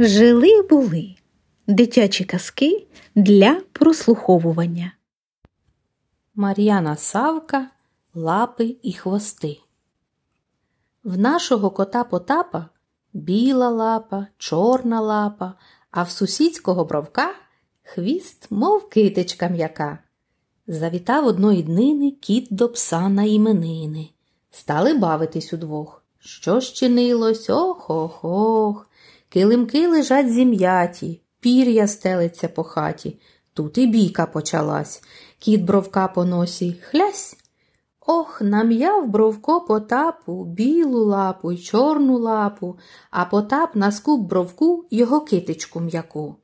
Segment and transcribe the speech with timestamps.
[0.00, 1.14] Жили були
[1.66, 4.92] дитячі казки для прослуховування.
[6.34, 7.70] Мар'яна Савка,
[8.14, 9.56] лапи і хвости.
[11.04, 12.68] В нашого кота Потапа
[13.12, 15.54] біла лапа, чорна лапа,
[15.90, 17.34] а в сусідського бровка
[17.82, 19.98] хвіст, мов китичка м'яка.
[20.66, 24.10] Завітав одної днини кіт до пса на іменини.
[24.50, 25.97] Стали бавитись удвох.
[26.18, 26.88] Що ж?
[27.48, 28.88] Ох ох ох.
[29.28, 33.20] Килимки лежать зім'яті, пір'я стелиться по хаті.
[33.54, 35.02] Тут і бійка почалась.
[35.38, 37.36] Кіт бровка по носі хлясь.
[38.10, 42.78] Ох, нам'яв бровко потапу, білу лапу й чорну лапу,
[43.10, 46.36] а потап на скуп бровку його китичку м'яку.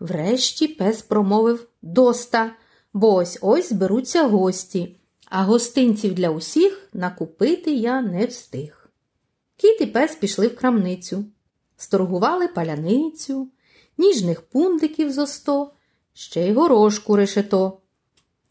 [0.00, 2.50] Врешті пес промовив доста,
[2.92, 4.96] бо ось ось зберуться гості,
[5.30, 8.77] а гостинців для усіх накупити я не встиг.
[9.60, 11.24] Кіт і пес пішли в крамницю,
[11.76, 13.48] сторгували паляницю,
[13.98, 15.72] ніжних пундиків зо сто,
[16.14, 17.78] ще й горошку решето.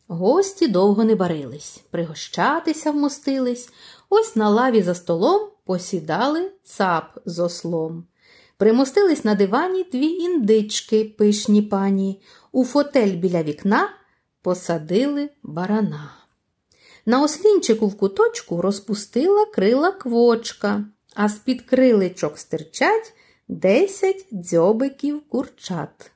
[0.07, 3.69] Гості довго не барились, пригощатися вмостились,
[4.09, 8.03] ось на лаві за столом посідали цап з ослом.
[8.57, 12.21] Примостились на дивані дві індички, пишні пані,
[12.51, 13.89] у фотель біля вікна
[14.41, 16.13] посадили барана.
[17.05, 20.85] На ослінчику в куточку розпустила крила квочка,
[21.17, 23.13] а з-під криличок стирчать
[23.47, 26.11] десять дзьобиків курчат.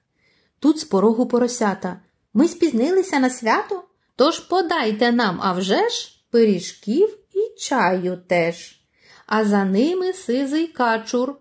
[0.59, 1.99] Тут з порогу поросята.
[2.33, 3.83] Ми спізнилися на свято,
[4.15, 8.81] тож подайте нам, а вже ж, пиріжків і чаю теж.
[9.25, 11.35] А за ними сизий качур.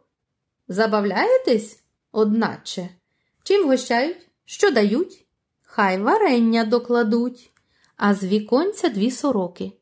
[0.69, 2.89] Забавляєтесь, одначе?
[3.43, 4.29] Чим гощають?
[4.45, 5.27] Що дають?
[5.63, 7.51] Хай варення докладуть.
[7.97, 9.73] А з віконця дві сороки.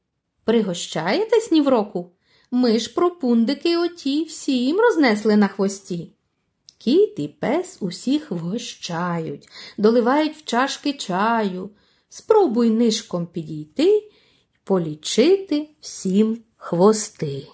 [0.44, 2.12] Пригощаєтесь ні в року?
[2.50, 6.12] Ми ж про пундики оті всім рознесли на хвості.
[6.78, 9.48] Кіт і пес усіх вгощають,
[9.78, 11.70] доливають в чашки чаю.
[12.08, 14.10] Спробуй нишком підійти
[14.64, 17.46] полічити всім хвости.